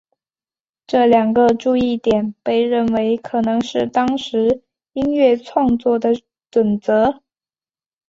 [0.87, 6.09] 这两个注意点被认为可能是当时音乐创作的
[6.49, 7.21] 准则。